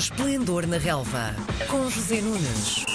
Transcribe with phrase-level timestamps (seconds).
[0.00, 1.36] Esplendor na Relva,
[1.68, 2.86] com José Nunes.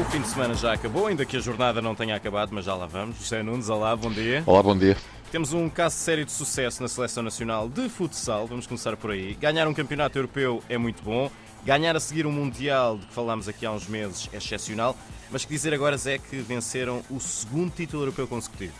[0.00, 2.74] O fim de semana já acabou, ainda que a jornada não tenha acabado, mas já
[2.74, 3.18] lá vamos.
[3.18, 4.42] José Nunes, olá, bom dia.
[4.46, 4.96] Olá, bom dia.
[5.30, 9.34] Temos um caso sério de sucesso na Seleção Nacional de Futsal, vamos começar por aí.
[9.34, 11.30] Ganhar um campeonato europeu é muito bom,
[11.66, 14.96] ganhar a seguir um Mundial, de que falámos aqui há uns meses, é excepcional,
[15.30, 18.72] mas que dizer agora, Zé, que venceram o segundo título europeu consecutivo.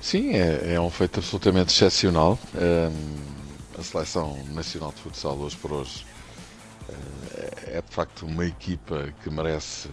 [0.00, 2.38] Sim, é, é um feito absolutamente excepcional.
[2.54, 6.06] Um, a Seleção Nacional de Futsal, hoje por hoje,
[7.66, 9.88] é de facto uma equipa que merece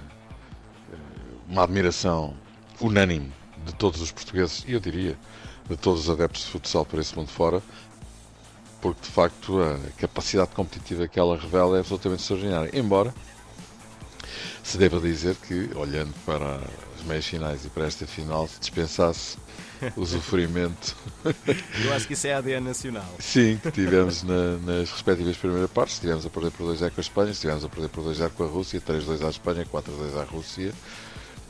[1.47, 2.35] uma admiração
[2.79, 3.31] unânime
[3.65, 5.17] de todos os portugueses e eu diria
[5.69, 7.61] de todos os adeptos de futsal por esse mundo fora,
[8.81, 12.69] porque de facto a capacidade competitiva que ela revela é absolutamente extraordinária.
[12.73, 13.13] Embora
[14.63, 16.59] se deva dizer que, olhando para
[17.01, 19.37] as meias finais e para esta final, se dispensasse
[19.97, 20.95] o sofrimento.
[21.83, 23.09] Eu acho que isso é ADN nacional.
[23.19, 25.95] Sim, que tivemos na, nas respectivas primeiras partes.
[25.95, 28.47] Estivemos a perder por 2-0 com a Espanha, estivemos a perder por 2-0 com a
[28.47, 30.73] Rússia, 3-2 à Espanha, 4-2 à Rússia.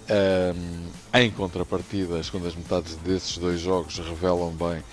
[0.10, 4.84] Um, em contrapartida, as segundas metades desses dois jogos revelam bem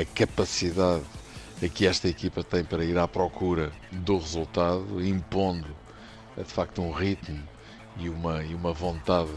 [0.00, 1.04] a capacidade
[1.72, 5.68] que esta equipa tem para ir à procura do resultado, impondo
[6.36, 7.40] de facto um ritmo
[7.96, 9.30] e uma, e uma vontade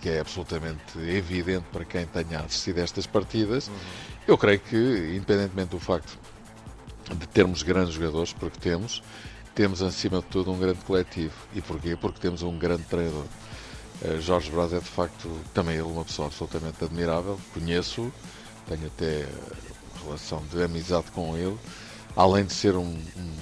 [0.00, 3.68] que é absolutamente evidente para quem tenha assistido a estas partidas.
[3.68, 3.74] Uhum.
[4.28, 4.76] Eu creio que,
[5.14, 6.18] independentemente do facto
[7.14, 9.02] de termos grandes jogadores, porque temos,
[9.54, 11.34] temos acima de tudo um grande coletivo.
[11.54, 11.96] E porquê?
[11.96, 13.24] Porque temos um grande treinador.
[14.02, 18.12] Uh, Jorge Braz é de facto também ele uma pessoa absolutamente admirável, conheço,
[18.68, 19.26] tenho até
[20.04, 21.56] relação de amizade com ele
[22.16, 22.96] além de ser um,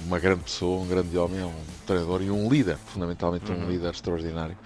[0.05, 1.53] uma grande pessoa, um grande homem, é um
[1.87, 3.69] treinador e um líder, fundamentalmente um uhum.
[3.69, 4.57] líder extraordinário.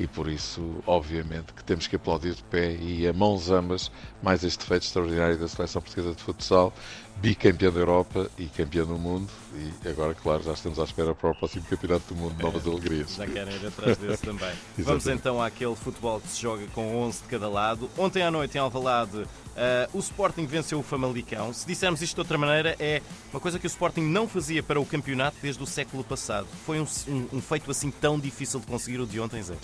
[0.00, 4.42] E por isso, obviamente, que temos que aplaudir de pé e a mãos ambas mais
[4.42, 6.72] este feito extraordinário da seleção portuguesa de futsal,
[7.16, 9.30] bicampeão da Europa e campeão do mundo.
[9.54, 13.14] E agora, claro, já estamos à espera para o próximo Campeonato do Mundo Novas Alegrias.
[13.14, 14.52] Já querem ir atrás desse também.
[14.78, 17.90] Vamos então àquele futebol que se joga com 11 de cada lado.
[17.98, 21.52] Ontem à noite em Alvalade Uh, o Sporting venceu o Famalicão.
[21.52, 24.80] Se dissermos isto de outra maneira, é uma coisa que o Sporting não fazia para
[24.80, 26.46] o campeonato desde o século passado.
[26.64, 29.56] Foi um, um, um feito assim tão difícil de conseguir o de ontem, Zé?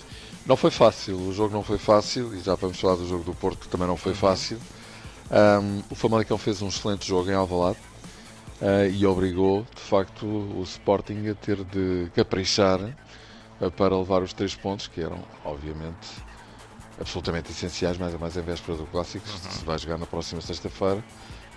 [0.45, 1.17] Não foi fácil.
[1.17, 3.87] O jogo não foi fácil e já vamos falar do jogo do Porto, que também
[3.87, 4.17] não foi uhum.
[4.17, 4.59] fácil.
[5.29, 7.77] Um, o Famalicão fez um excelente jogo em Alvalade
[8.61, 14.31] uh, e obrigou, de facto, o Sporting a ter de caprichar uh, para levar os
[14.31, 16.07] três pontos, que eram, obviamente,
[16.99, 19.51] absolutamente essenciais, mais a mais em véspera do Clássico, uhum.
[19.51, 21.03] se vai jogar na próxima sexta-feira.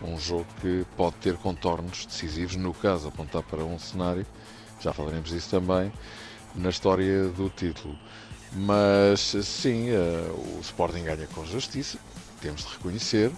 [0.02, 4.26] Um jogo que pode ter contornos decisivos, no caso, apontar para um cenário,
[4.80, 5.92] já falaremos disso também,
[6.54, 7.96] na história do título.
[8.52, 11.98] Mas sim, uh, o Sporting ganha com justiça,
[12.40, 13.30] temos de reconhecer,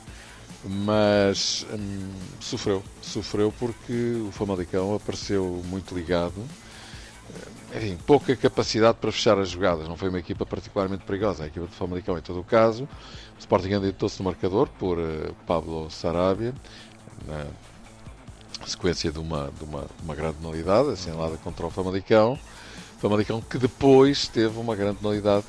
[0.65, 2.83] mas hum, sofreu.
[3.03, 6.43] Sofreu porque o Famalicão apareceu muito ligado
[7.75, 9.89] enfim, pouca capacidade para fechar as jogadas.
[9.89, 11.45] Não foi uma equipa particularmente perigosa.
[11.45, 12.85] A equipa de Famalicão, em todo o caso.
[12.85, 16.55] O Sporting adiantou-se no marcador por uh, Pablo Sarabia,
[17.27, 17.47] na
[18.67, 22.39] sequência de uma, de uma, uma grande penalidade assinalada contra o Famalicão.
[23.03, 25.45] Famalicão que depois teve uma grande penalidade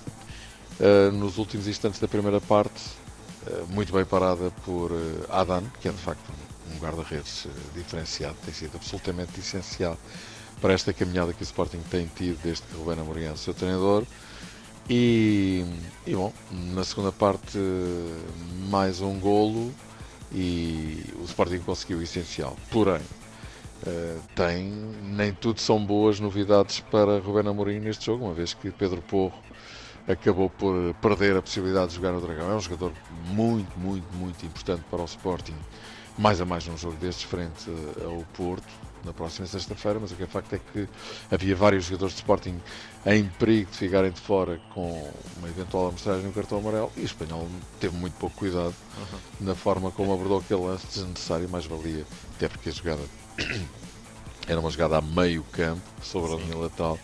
[0.79, 2.81] uh, nos últimos instantes da primeira parte,
[3.45, 4.89] uh, muito bem parada por
[5.29, 6.31] Adan, que é de facto
[6.73, 9.95] um guarda-redes diferenciado, tem sido absolutamente essencial
[10.59, 13.53] para esta caminhada que o Sporting tem tido desde que Rubén Amorim é o seu
[13.53, 14.03] treinador.
[14.89, 15.63] E,
[16.07, 17.59] e, bom, na segunda parte
[18.67, 19.71] mais um golo
[20.31, 22.57] e o Sporting conseguiu o essencial.
[22.71, 23.01] Porém,
[23.87, 24.71] uh, tem,
[25.03, 29.33] nem tudo são boas novidades para Rubén Amorim neste jogo, uma vez que Pedro Porro
[30.07, 32.51] acabou por perder a possibilidade de jogar no Dragão.
[32.51, 32.91] É um jogador
[33.27, 35.55] muito, muito, muito importante para o Sporting,
[36.17, 37.69] mais a mais num jogo destes frente
[38.03, 38.67] ao Porto
[39.03, 40.87] na próxima sexta-feira, mas o que é facto é que
[41.29, 42.59] havia vários jogadores de Sporting
[43.05, 47.05] em perigo de ficarem de fora com uma eventual amostragem no cartão amarelo e o
[47.05, 47.47] espanhol
[47.79, 49.19] teve muito pouco cuidado uhum.
[49.41, 52.05] na forma como abordou aquele lance desnecessário, mais valia,
[52.37, 53.01] até porque a jogada
[54.47, 56.35] era uma jogada a meio campo, sobre Sim.
[56.35, 56.99] a linha lateral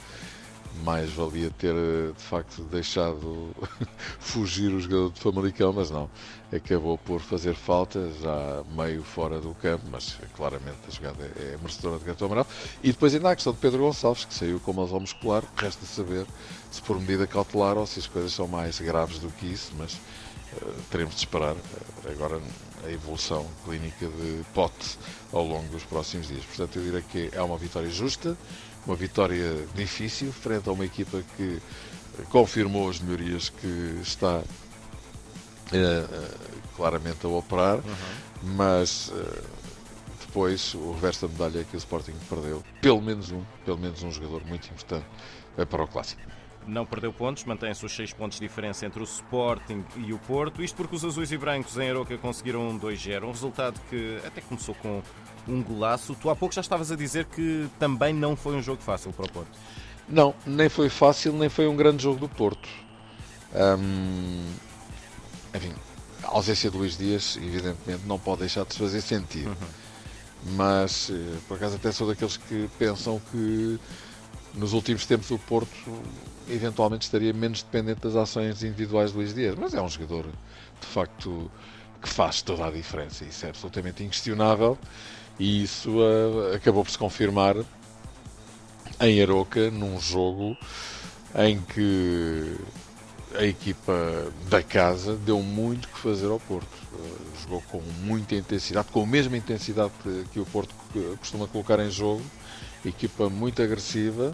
[0.83, 1.73] mais valia ter
[2.15, 3.49] de facto deixado
[4.19, 6.09] fugir o jogador de Famalicão, mas não,
[6.53, 11.99] acabou por fazer falta já meio fora do campo, mas claramente a jogada é merecedora
[11.99, 12.47] de cartão amarelo.
[12.83, 15.85] E depois ainda a questão de Pedro Gonçalves, que saiu com uma lesão muscular, resta
[15.85, 16.25] saber
[16.71, 19.99] se por medida cautelar ou se as coisas são mais graves do que isso, mas
[20.89, 22.41] teremos de esperar uh, agora
[22.85, 24.97] a evolução clínica de Pote
[25.31, 26.43] ao longo dos próximos dias.
[26.45, 28.37] Portanto, eu diria que é uma vitória justa,
[28.85, 31.61] uma vitória difícil, frente a uma equipa que
[32.29, 34.45] confirmou as melhorias que está uh,
[36.75, 38.53] claramente a operar, uhum.
[38.55, 39.11] mas
[40.25, 44.03] depois o reverso da medalha é que o Sporting perdeu pelo menos um, pelo menos
[44.03, 45.05] um jogador muito importante
[45.57, 46.21] eh, para o Clássico
[46.67, 50.63] não perdeu pontos, mantém-se os 6 pontos de diferença entre o Sporting e o Porto.
[50.63, 54.41] Isto porque os azuis e brancos em Aroca conseguiram um 2-0, um resultado que até
[54.41, 55.01] começou com
[55.47, 56.15] um golaço.
[56.15, 59.25] Tu há pouco já estavas a dizer que também não foi um jogo fácil para
[59.25, 59.57] o Porto.
[60.07, 62.67] Não, nem foi fácil, nem foi um grande jogo do Porto.
[63.53, 64.51] Hum,
[65.53, 65.73] enfim,
[66.23, 69.47] a ausência de Luís Dias, evidentemente, não pode deixar de se fazer sentir.
[69.47, 69.55] Uhum.
[70.55, 73.79] Mas, eh, por acaso, até sou daqueles que pensam que
[74.53, 76.01] nos últimos tempos o Porto
[76.49, 80.87] eventualmente estaria menos dependente das ações individuais de Luís Dias, mas é um jogador de
[80.87, 81.49] facto
[82.01, 84.77] que faz toda a diferença, isso é absolutamente inquestionável.
[85.37, 87.55] E isso uh, acabou por se confirmar
[88.99, 90.57] em Aroca num jogo
[91.35, 92.57] em que
[93.35, 96.67] a equipa da casa deu muito que fazer ao Porto.
[96.93, 99.91] Uh, jogou com muita intensidade, com a mesma intensidade
[100.31, 100.73] que o Porto
[101.19, 102.23] costuma colocar em jogo
[102.85, 104.33] equipa muito agressiva,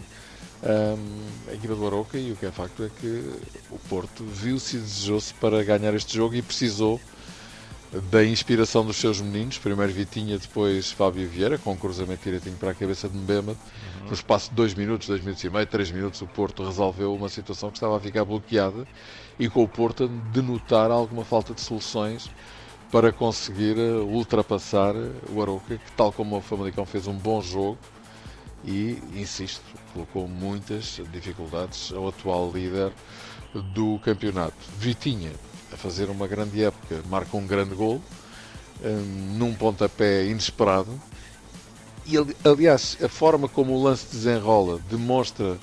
[0.62, 3.32] um, a equipa do Aroca, e o que é facto é que
[3.70, 7.00] o Porto viu-se e desejou-se para ganhar este jogo e precisou
[8.10, 12.70] da inspiração dos seus meninos, primeiro Vitinha, depois Fábio Vieira, com um cruzamento direitinho para
[12.72, 13.52] a cabeça de Mbemba.
[13.52, 14.06] Uhum.
[14.08, 17.28] No espaço de 2 minutos, 2 minutos e meio, 3 minutos, o Porto resolveu uma
[17.28, 18.86] situação que estava a ficar bloqueada
[19.38, 22.30] e com o Porto a denotar alguma falta de soluções
[22.90, 24.94] para conseguir uh, ultrapassar
[25.32, 27.78] o Aroca, que tal como o Famalicão fez um bom jogo,
[28.64, 29.62] e, insisto,
[29.92, 32.92] colocou muitas dificuldades ao atual líder
[33.72, 34.56] do campeonato.
[34.78, 35.30] Vitinha,
[35.72, 38.00] a fazer uma grande época, marca um grande gol,
[38.84, 41.00] um, num pontapé inesperado.
[42.06, 42.14] E,
[42.48, 45.58] aliás, a forma como o lance desenrola demonstra,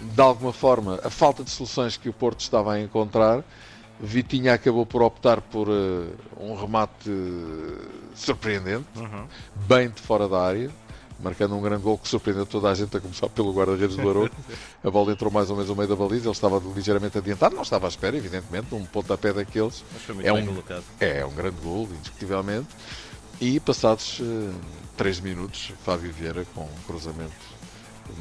[0.00, 3.42] de alguma forma, a falta de soluções que o Porto estava a encontrar.
[3.98, 6.06] Vitinha acabou por optar por uh,
[6.38, 7.80] um remate uh,
[8.14, 9.26] surpreendente, uhum.
[9.66, 10.70] bem de fora da área,
[11.18, 14.36] marcando um grande gol que surpreendeu toda a gente, a começar pelo guarda-redes do Aroco.
[14.84, 17.62] a bola entrou mais ou menos no meio da baliza, ele estava ligeiramente adiantado, não
[17.62, 19.84] estava à espera, evidentemente, um pontapé daqueles.
[19.92, 20.62] Mas foi muito é, um,
[21.00, 22.68] é, é um grande gol, indiscutivelmente.
[23.40, 27.34] E passados uh, eh, 3 minutos, Fábio Vieira, com um cruzamento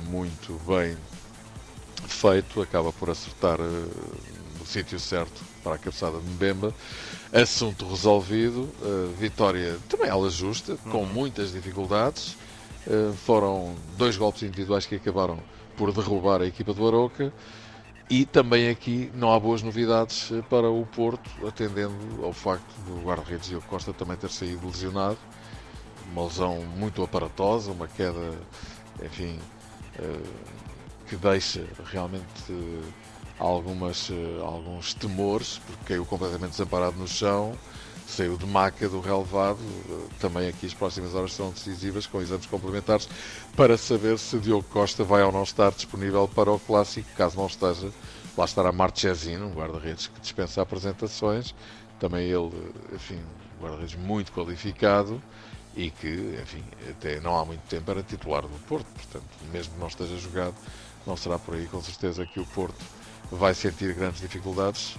[0.10, 0.98] muito bem
[2.06, 3.92] feito, acaba por acertar uh,
[4.60, 6.74] no sítio certo para a cabeçada de Mbemba.
[7.32, 11.06] Assunto resolvido, uh, vitória também ela justa, com uhum.
[11.06, 12.36] muitas dificuldades
[13.16, 15.40] foram dois golpes individuais que acabaram
[15.76, 17.34] por derrubar a equipa do Aroca.
[18.10, 23.02] E também aqui não há boas novidades eh, para o Porto, atendendo ao facto do
[23.02, 25.18] guarda-redes Diogo Costa também ter saído lesionado.
[26.12, 28.38] Uma lesão muito aparatosa, uma queda,
[29.04, 29.40] enfim,
[29.98, 30.22] eh,
[31.08, 32.54] que deixa realmente
[33.40, 37.58] algumas, alguns temores, porque caiu completamente desamparado no chão
[38.08, 39.60] saiu de maca do relevado.
[40.20, 43.10] Também aqui as próximas horas serão decisivas com exames complementares
[43.56, 47.08] para saber se Diogo Costa vai ou não estar disponível para o clássico.
[47.16, 47.92] Caso não esteja,
[48.38, 51.54] lá estará Marchesino, um guarda-redes que dispensa apresentações.
[52.00, 52.52] Também ele,
[52.94, 53.20] enfim,
[53.60, 55.22] um guarda-redes muito qualificado
[55.76, 58.88] e que, enfim, até não há muito tempo era titular do Porto.
[58.94, 60.56] Portanto, mesmo que não esteja jogado,
[61.06, 62.84] não será por aí com certeza que o Porto
[63.32, 64.98] vai sentir grandes dificuldades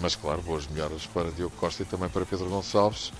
[0.00, 3.12] mas claro, boas melhoras para Diogo Costa e também para Pedro Gonçalves.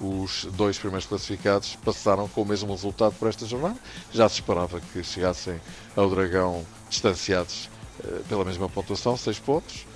[0.00, 3.76] Os dois primeiros classificados passaram com o mesmo resultado para esta jornada.
[4.12, 5.60] Já se esperava que chegassem
[5.94, 7.70] ao Dragão distanciados
[8.04, 9.86] eh, pela mesma pontuação, 6 pontos.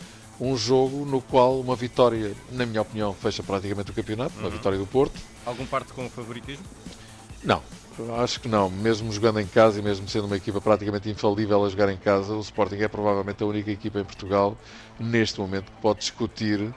[0.40, 4.42] Um jogo no qual uma vitória, na minha opinião, fecha praticamente o campeonato, uhum.
[4.42, 5.18] uma vitória do Porto.
[5.44, 6.64] Algum parte com o favoritismo?
[7.42, 7.62] Não,
[8.18, 8.68] Acho que não.
[8.68, 12.34] Mesmo jogando em casa e mesmo sendo uma equipa praticamente infalível a jogar em casa,
[12.34, 14.56] o Sporting é provavelmente a única equipa em Portugal
[15.00, 16.74] neste momento que pode discutir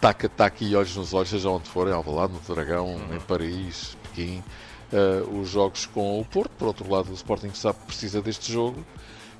[0.00, 3.16] taca taca e olhos nos olhos, seja onde for, em Alvalade, no Dragão, uhum.
[3.16, 4.44] em Paris, Pequim,
[4.92, 6.50] uh, os jogos com o Porto.
[6.58, 8.84] Por outro lado, o Sporting sabe que precisa deste jogo.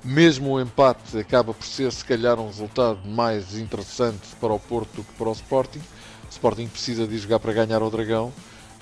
[0.03, 4.89] Mesmo o empate acaba por ser, se calhar, um resultado mais interessante para o Porto
[4.95, 5.79] do que para o Sporting.
[5.79, 8.33] O Sporting precisa de jogar para ganhar o Dragão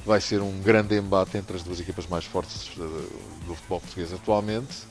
[0.06, 4.86] vai ser um grande embate entre as duas equipas mais fortes do futebol português atualmente.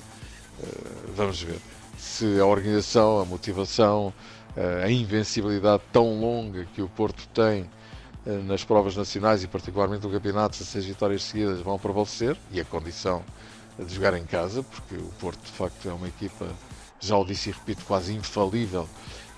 [0.63, 0.67] Eh,
[1.15, 1.59] vamos ver
[1.99, 4.13] se a organização, a motivação,
[4.57, 7.69] eh, a invencibilidade tão longa que o Porto tem
[8.27, 12.61] eh, nas provas nacionais e particularmente no campeonato, se seis vitórias seguidas vão prevalecer e
[12.61, 13.23] a condição
[13.79, 16.47] de jogar em casa, porque o Porto de facto é uma equipa,
[17.01, 18.89] já o disse e repito, quase infalível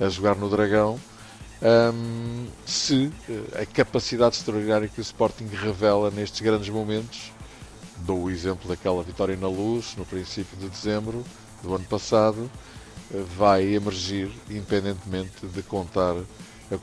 [0.00, 0.98] a jogar no Dragão
[1.64, 7.32] um, se eh, a capacidade extraordinária que o Sporting revela nestes grandes momentos,
[7.98, 11.24] dou o exemplo daquela vitória na luz no princípio de dezembro
[11.62, 12.50] do ano passado,
[13.12, 16.14] eh, vai emergir independentemente de contar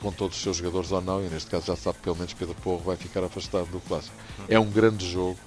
[0.00, 2.32] com todos os seus jogadores ou não, e neste caso já sabe que pelo menos
[2.32, 4.14] Pedro Porro vai ficar afastado do clássico.
[4.48, 5.38] É um grande jogo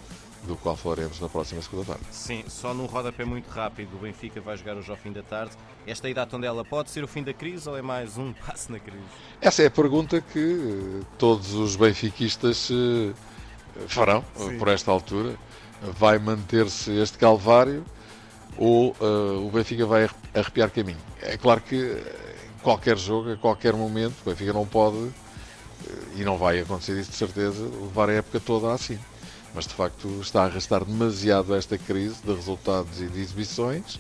[0.45, 1.99] do qual falaremos na próxima segunda-feira.
[2.11, 5.51] Sim, só num rodapé muito rápido, o Benfica vai jogar hoje ao fim da tarde.
[5.85, 8.71] Esta ida à Tondela pode ser o fim da crise ou é mais um passo
[8.71, 9.03] na crise?
[9.41, 13.13] Essa é a pergunta que eh, todos os benfiquistas eh,
[13.87, 14.57] farão Sim.
[14.57, 15.35] por esta altura.
[15.97, 17.85] Vai manter-se este calvário
[18.57, 20.97] ou uh, o Benfica vai arrepiar caminho?
[21.21, 25.11] É claro que em qualquer jogo, a qualquer momento, o Benfica não pode,
[26.15, 28.97] e não vai acontecer isso de certeza, levar a época toda assim
[29.55, 33.97] mas de facto está a arrastar demasiado esta crise de resultados e de exibições.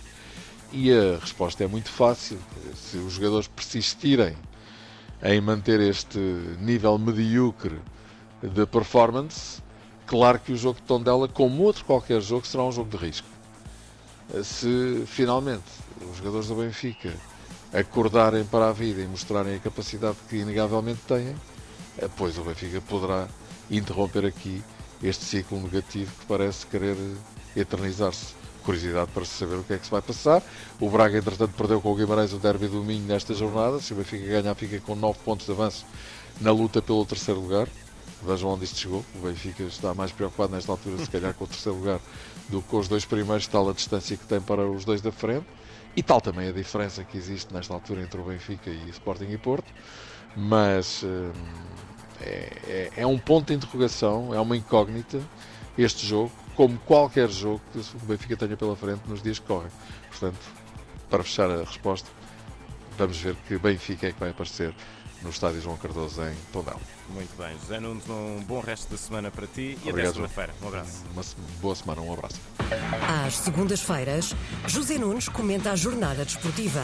[0.73, 2.37] E a resposta é muito fácil.
[2.75, 4.35] Se os jogadores persistirem
[5.23, 6.19] em manter este
[6.59, 7.79] nível medíocre
[8.43, 9.61] de performance,
[10.05, 13.27] claro que o jogo de Tondela, como outro qualquer jogo, será um jogo de risco.
[14.43, 15.63] Se finalmente
[16.11, 17.13] os jogadores do Benfica
[17.71, 21.33] acordarem para a vida e mostrarem a capacidade que inegavelmente têm,
[22.17, 23.29] pois o Benfica poderá
[23.71, 24.61] interromper aqui
[25.03, 26.97] este ciclo negativo que parece querer
[27.55, 28.33] eternizar-se.
[28.63, 30.41] Curiosidade para saber o que é que se vai passar.
[30.79, 33.79] O Braga, entretanto, perdeu com o Guimarães o derby do Minho nesta jornada.
[33.79, 35.85] Se o Benfica ganhar, fica com 9 pontos de avanço
[36.41, 37.67] na luta pelo terceiro lugar.
[38.23, 39.05] Vejam onde isto chegou.
[39.15, 41.99] O Benfica está mais preocupado nesta altura, se calhar, com o terceiro lugar
[42.49, 45.11] do que com os dois primeiros, tal a distância que tem para os dois da
[45.11, 45.45] frente.
[45.95, 49.29] E tal também a diferença que existe nesta altura entre o Benfica e o Sporting
[49.29, 49.71] e Porto.
[50.35, 51.03] Mas.
[51.03, 51.31] Hum,
[52.21, 55.21] é, é, um ponto de interrogação, é uma incógnita
[55.77, 59.71] este jogo, como qualquer jogo que o Benfica tenha pela frente nos dias que correm.
[60.09, 60.39] Portanto,
[61.09, 62.09] para fechar a resposta,
[62.97, 64.73] vamos ver que Benfica é que vai aparecer
[65.21, 66.79] no estádio João Cardoso em Tondela.
[67.09, 70.53] Muito bem, José Nunes, um bom resto de semana para ti e Obrigado, até segunda-feira.
[70.61, 71.03] Um abraço.
[71.13, 71.23] Uma
[71.61, 72.39] boa semana, um abraço.
[73.25, 74.33] Às segundas-feiras,
[74.67, 76.83] José Nunes comenta a jornada desportiva.